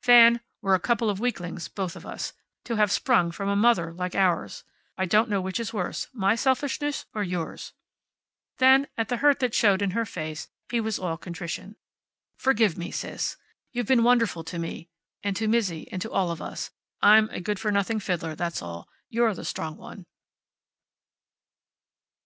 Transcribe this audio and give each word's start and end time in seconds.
"Fan, 0.00 0.40
we're 0.62 0.72
a 0.74 0.80
couple 0.80 1.10
of 1.10 1.20
weaklings, 1.20 1.68
both 1.68 1.96
of 1.96 2.06
us, 2.06 2.32
to 2.64 2.76
have 2.76 2.90
sprung 2.90 3.30
from 3.30 3.50
a 3.50 3.54
mother 3.54 3.92
like 3.92 4.14
ours. 4.14 4.64
I 4.96 5.04
don't 5.04 5.28
know 5.28 5.42
which 5.42 5.60
is 5.60 5.74
worse; 5.74 6.08
my 6.14 6.34
selfishness, 6.34 7.04
or 7.14 7.22
yours." 7.22 7.74
Then, 8.56 8.86
at 8.96 9.10
the 9.10 9.18
hurt 9.18 9.38
that 9.40 9.54
showed 9.54 9.82
in 9.82 9.90
her 9.90 10.06
face, 10.06 10.48
he 10.70 10.80
was 10.80 10.98
all 10.98 11.18
contrition. 11.18 11.76
"Forgive 12.38 12.78
me, 12.78 12.90
Sis. 12.90 13.36
You've 13.74 13.84
been 13.88 13.98
so 13.98 14.04
wonderful 14.04 14.44
to 14.44 14.58
me, 14.58 14.88
and 15.22 15.36
to 15.36 15.46
Mizzi, 15.46 15.86
and 15.92 16.00
to 16.00 16.10
all 16.10 16.30
of 16.30 16.40
us. 16.40 16.70
I'm 17.02 17.28
a 17.28 17.42
good 17.42 17.58
for 17.60 17.70
nothing 17.70 18.00
fiddler, 18.00 18.34
that's 18.34 18.62
all. 18.62 18.88
You're 19.10 19.34
the 19.34 19.44
strong 19.44 19.76
one." 19.76 20.06